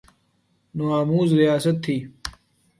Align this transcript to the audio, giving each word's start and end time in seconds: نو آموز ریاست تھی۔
نو 0.75 0.85
آموز 0.99 1.29
ریاست 1.39 1.75
تھی۔ 1.83 1.97